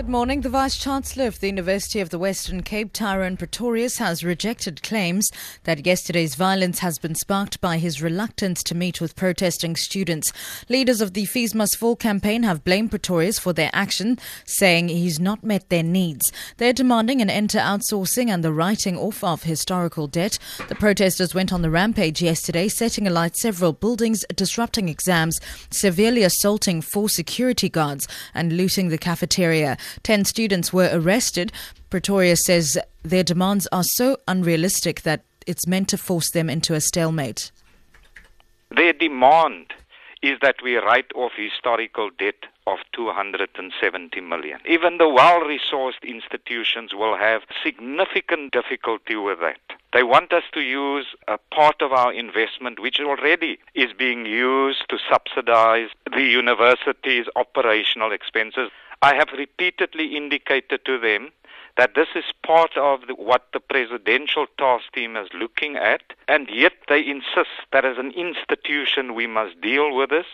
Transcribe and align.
Good 0.00 0.08
morning. 0.08 0.40
The 0.40 0.48
Vice 0.48 0.78
Chancellor 0.78 1.26
of 1.26 1.40
the 1.40 1.48
University 1.48 2.00
of 2.00 2.08
the 2.08 2.18
Western 2.18 2.62
Cape, 2.62 2.90
Tyrone 2.94 3.36
Pretorius, 3.36 3.98
has 3.98 4.24
rejected 4.24 4.82
claims 4.82 5.28
that 5.64 5.84
yesterday's 5.84 6.36
violence 6.36 6.78
has 6.78 6.98
been 6.98 7.14
sparked 7.14 7.60
by 7.60 7.76
his 7.76 8.00
reluctance 8.00 8.62
to 8.62 8.74
meet 8.74 9.02
with 9.02 9.14
protesting 9.14 9.76
students. 9.76 10.32
Leaders 10.70 11.02
of 11.02 11.12
the 11.12 11.26
Fees 11.26 11.54
Must 11.54 11.76
Fall 11.76 11.96
campaign 11.96 12.44
have 12.44 12.64
blamed 12.64 12.88
Pretorius 12.88 13.38
for 13.38 13.52
their 13.52 13.68
action, 13.74 14.18
saying 14.46 14.88
he's 14.88 15.20
not 15.20 15.44
met 15.44 15.68
their 15.68 15.82
needs. 15.82 16.32
They're 16.56 16.72
demanding 16.72 17.20
an 17.20 17.28
end 17.28 17.50
to 17.50 17.58
outsourcing 17.58 18.30
and 18.30 18.42
the 18.42 18.54
writing 18.54 18.96
off 18.96 19.22
of 19.22 19.42
historical 19.42 20.06
debt. 20.06 20.38
The 20.70 20.76
protesters 20.76 21.34
went 21.34 21.52
on 21.52 21.60
the 21.60 21.68
rampage 21.68 22.22
yesterday, 22.22 22.68
setting 22.68 23.06
alight 23.06 23.36
several 23.36 23.74
buildings, 23.74 24.24
disrupting 24.34 24.88
exams, 24.88 25.38
severely 25.70 26.22
assaulting 26.22 26.80
four 26.80 27.10
security 27.10 27.68
guards, 27.68 28.08
and 28.32 28.56
looting 28.56 28.88
the 28.88 28.96
cafeteria. 28.96 29.76
Ten 30.02 30.24
students 30.24 30.72
were 30.72 30.90
arrested. 30.92 31.52
Pretorius 31.90 32.44
says 32.44 32.78
their 33.02 33.24
demands 33.24 33.66
are 33.72 33.84
so 33.84 34.16
unrealistic 34.28 35.02
that 35.02 35.22
it's 35.46 35.66
meant 35.66 35.88
to 35.88 35.98
force 35.98 36.30
them 36.30 36.50
into 36.50 36.74
a 36.74 36.80
stalemate. 36.80 37.50
Their 38.70 38.92
demand 38.92 39.72
is 40.22 40.38
that 40.42 40.56
we 40.62 40.76
write 40.76 41.10
off 41.14 41.32
historical 41.36 42.10
debt 42.18 42.44
of 42.66 42.78
270 42.92 44.20
million. 44.20 44.60
Even 44.68 44.98
the 44.98 45.08
well 45.08 45.40
resourced 45.40 46.02
institutions 46.02 46.94
will 46.94 47.16
have 47.16 47.42
significant 47.64 48.52
difficulty 48.52 49.16
with 49.16 49.40
that. 49.40 49.58
They 49.92 50.02
want 50.02 50.32
us 50.32 50.44
to 50.52 50.60
use 50.60 51.06
a 51.26 51.38
part 51.52 51.82
of 51.82 51.92
our 51.92 52.12
investment, 52.12 52.78
which 52.78 53.00
already 53.00 53.58
is 53.74 53.92
being 53.92 54.24
used 54.24 54.84
to 54.90 54.98
subsidize 55.10 55.88
the 56.14 56.22
university's 56.22 57.26
operational 57.34 58.12
expenses. 58.12 58.70
I 59.02 59.14
have 59.14 59.28
repeatedly 59.36 60.16
indicated 60.16 60.84
to 60.84 60.98
them 60.98 61.30
that 61.76 61.94
this 61.94 62.08
is 62.14 62.24
part 62.44 62.76
of 62.76 63.06
the, 63.06 63.14
what 63.14 63.46
the 63.52 63.60
presidential 63.60 64.46
task 64.58 64.92
team 64.94 65.16
is 65.16 65.28
looking 65.32 65.76
at, 65.76 66.02
and 66.28 66.48
yet 66.52 66.74
they 66.88 67.00
insist 67.00 67.64
that 67.72 67.86
as 67.86 67.96
an 67.96 68.12
institution 68.12 69.14
we 69.14 69.26
must 69.26 69.60
deal 69.60 69.94
with 69.94 70.10
this. 70.10 70.26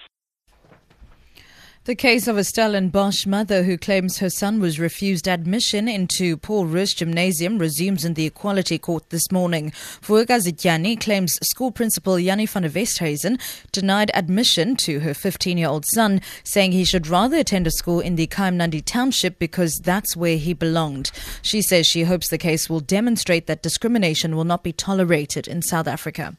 The 1.86 1.94
case 1.94 2.26
of 2.26 2.36
a 2.36 2.42
Stellenbosch 2.42 3.26
mother 3.26 3.62
who 3.62 3.78
claims 3.78 4.18
her 4.18 4.28
son 4.28 4.58
was 4.58 4.80
refused 4.80 5.28
admission 5.28 5.86
into 5.86 6.36
Paul 6.36 6.66
Roos 6.66 6.92
Gymnasium 6.92 7.58
resumes 7.58 8.04
in 8.04 8.14
the 8.14 8.26
Equality 8.26 8.76
Court 8.76 9.08
this 9.10 9.30
morning. 9.30 9.70
Vuka 10.02 10.98
claims 10.98 11.38
school 11.44 11.70
principal 11.70 12.18
Jannie 12.18 12.46
van 12.46 12.62
der 12.62 12.70
Westhuizen 12.70 13.40
denied 13.70 14.10
admission 14.14 14.74
to 14.78 14.98
her 14.98 15.12
15-year-old 15.12 15.84
son, 15.86 16.20
saying 16.42 16.72
he 16.72 16.84
should 16.84 17.06
rather 17.06 17.36
attend 17.36 17.68
a 17.68 17.70
school 17.70 18.00
in 18.00 18.16
the 18.16 18.26
Kayamandi 18.26 18.84
township 18.84 19.38
because 19.38 19.80
that's 19.84 20.16
where 20.16 20.38
he 20.38 20.54
belonged. 20.54 21.12
She 21.40 21.62
says 21.62 21.86
she 21.86 22.02
hopes 22.02 22.30
the 22.30 22.36
case 22.36 22.68
will 22.68 22.80
demonstrate 22.80 23.46
that 23.46 23.62
discrimination 23.62 24.34
will 24.34 24.42
not 24.42 24.64
be 24.64 24.72
tolerated 24.72 25.46
in 25.46 25.62
South 25.62 25.86
Africa. 25.86 26.36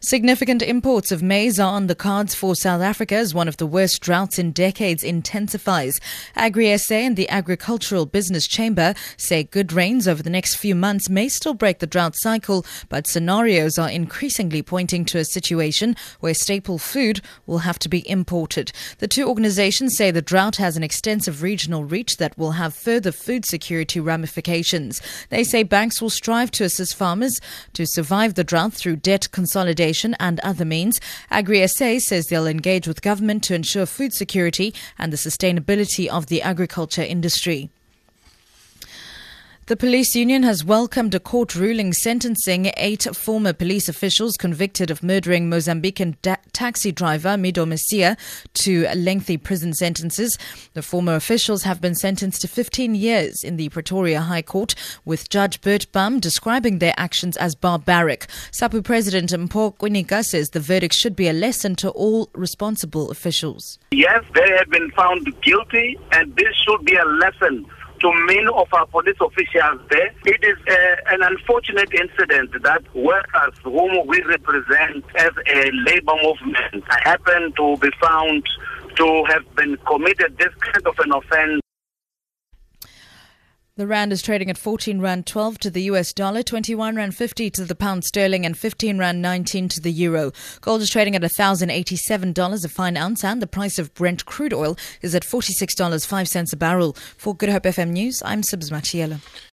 Significant 0.00 0.62
imports 0.62 1.10
of 1.10 1.24
maize 1.24 1.58
are 1.58 1.72
on 1.72 1.88
the 1.88 1.94
cards 1.94 2.32
for 2.32 2.54
South 2.54 2.80
Africa 2.80 3.16
as 3.16 3.34
one 3.34 3.48
of 3.48 3.56
the 3.56 3.66
worst 3.66 4.00
droughts 4.00 4.38
in 4.38 4.52
decades 4.52 5.02
intensifies. 5.02 6.00
AgriSA 6.36 6.92
and 6.92 7.16
the 7.16 7.28
Agricultural 7.28 8.06
Business 8.06 8.46
Chamber 8.46 8.94
say 9.16 9.42
good 9.42 9.72
rains 9.72 10.06
over 10.06 10.22
the 10.22 10.30
next 10.30 10.54
few 10.54 10.76
months 10.76 11.10
may 11.10 11.28
still 11.28 11.52
break 11.52 11.80
the 11.80 11.86
drought 11.86 12.14
cycle, 12.16 12.64
but 12.88 13.08
scenarios 13.08 13.76
are 13.76 13.90
increasingly 13.90 14.62
pointing 14.62 15.04
to 15.04 15.18
a 15.18 15.24
situation 15.24 15.96
where 16.20 16.32
staple 16.32 16.78
food 16.78 17.20
will 17.46 17.58
have 17.58 17.80
to 17.80 17.88
be 17.88 18.08
imported. 18.08 18.70
The 18.98 19.08
two 19.08 19.26
organizations 19.26 19.96
say 19.96 20.12
the 20.12 20.22
drought 20.22 20.56
has 20.56 20.76
an 20.76 20.84
extensive 20.84 21.42
regional 21.42 21.84
reach 21.84 22.18
that 22.18 22.38
will 22.38 22.52
have 22.52 22.72
further 22.72 23.10
food 23.10 23.44
security 23.44 23.98
ramifications. 23.98 25.02
They 25.30 25.42
say 25.42 25.64
banks 25.64 26.00
will 26.00 26.08
strive 26.08 26.52
to 26.52 26.64
assist 26.64 26.94
farmers 26.94 27.40
to 27.72 27.84
survive 27.84 28.34
the 28.34 28.44
drought 28.44 28.74
through 28.74 28.96
debt 28.96 29.32
consolidation 29.32 29.87
and 30.18 30.40
other 30.40 30.64
means. 30.64 31.00
AgriSA 31.32 32.00
says 32.00 32.26
they'll 32.26 32.46
engage 32.46 32.86
with 32.86 33.02
government 33.02 33.42
to 33.44 33.54
ensure 33.54 33.86
food 33.86 34.12
security 34.12 34.74
and 34.98 35.12
the 35.12 35.16
sustainability 35.16 36.08
of 36.08 36.26
the 36.26 36.42
agriculture 36.42 37.02
industry. 37.02 37.70
The 39.68 39.76
police 39.76 40.16
union 40.16 40.44
has 40.44 40.64
welcomed 40.64 41.14
a 41.14 41.20
court 41.20 41.54
ruling 41.54 41.92
sentencing 41.92 42.72
eight 42.78 43.06
former 43.14 43.52
police 43.52 43.86
officials 43.86 44.38
convicted 44.38 44.90
of 44.90 45.02
murdering 45.02 45.50
Mozambican 45.50 46.16
da- 46.22 46.36
taxi 46.54 46.90
driver 46.90 47.36
Mido 47.36 47.68
Macia 47.68 48.16
to 48.54 48.88
lengthy 48.96 49.36
prison 49.36 49.74
sentences. 49.74 50.38
The 50.72 50.80
former 50.80 51.14
officials 51.14 51.64
have 51.64 51.82
been 51.82 51.94
sentenced 51.94 52.40
to 52.40 52.48
15 52.48 52.94
years 52.94 53.44
in 53.44 53.58
the 53.58 53.68
Pretoria 53.68 54.22
High 54.22 54.40
Court, 54.40 54.74
with 55.04 55.28
Judge 55.28 55.60
Bert 55.60 55.92
Bam 55.92 56.18
describing 56.18 56.78
their 56.78 56.94
actions 56.96 57.36
as 57.36 57.54
barbaric. 57.54 58.26
SAPU 58.52 58.82
President 58.82 59.32
Mpho 59.32 59.76
Kwinika 59.76 60.24
says 60.24 60.48
the 60.48 60.60
verdict 60.60 60.94
should 60.94 61.14
be 61.14 61.28
a 61.28 61.34
lesson 61.34 61.76
to 61.76 61.90
all 61.90 62.30
responsible 62.32 63.10
officials. 63.10 63.78
Yes, 63.90 64.24
they 64.34 64.48
have 64.56 64.70
been 64.70 64.90
found 64.92 65.26
guilty, 65.42 65.98
and 66.12 66.34
this 66.36 66.56
should 66.64 66.86
be 66.86 66.94
a 66.96 67.04
lesson 67.04 67.66
to 68.00 68.12
many 68.26 68.46
of 68.46 68.68
our 68.72 68.86
police 68.86 69.16
officials 69.20 69.80
there. 69.90 70.12
It 70.24 70.44
is 70.44 70.56
uh, 70.68 71.14
an 71.14 71.22
unfortunate 71.22 71.92
incident 71.92 72.62
that 72.62 72.82
workers 72.94 73.54
whom 73.64 74.06
we 74.06 74.22
represent 74.22 75.04
as 75.16 75.30
a 75.46 75.70
labor 75.86 76.14
movement 76.22 76.84
happen 77.04 77.52
to 77.56 77.76
be 77.78 77.90
found 78.00 78.44
to 78.96 79.24
have 79.28 79.54
been 79.54 79.76
committed 79.86 80.36
this 80.38 80.54
kind 80.60 80.86
of 80.86 80.98
an 80.98 81.12
offense. 81.12 81.62
The 83.78 83.86
rand 83.86 84.12
is 84.12 84.22
trading 84.22 84.50
at 84.50 84.58
14 84.58 85.00
rand 85.00 85.24
12 85.24 85.58
to 85.58 85.70
the 85.70 85.82
US 85.82 86.12
dollar, 86.12 86.42
21 86.42 86.96
rand 86.96 87.14
50 87.14 87.48
to 87.50 87.64
the 87.64 87.76
pound 87.76 88.02
sterling, 88.02 88.44
and 88.44 88.58
15 88.58 88.98
rand 88.98 89.22
19 89.22 89.68
to 89.68 89.80
the 89.80 89.92
euro. 89.92 90.32
Gold 90.60 90.82
is 90.82 90.90
trading 90.90 91.14
at 91.14 91.22
$1,087 91.22 92.64
a 92.64 92.68
fine 92.68 92.96
ounce, 92.96 93.22
and 93.22 93.40
the 93.40 93.46
price 93.46 93.78
of 93.78 93.94
Brent 93.94 94.26
crude 94.26 94.52
oil 94.52 94.76
is 95.00 95.14
at 95.14 95.22
$46.05 95.22 96.52
a 96.52 96.56
barrel. 96.56 96.96
For 97.16 97.36
Good 97.36 97.50
Hope 97.50 97.62
FM 97.62 97.90
News, 97.90 98.20
I'm 98.24 98.42
Sibs 98.42 98.72
Matiela. 98.72 99.20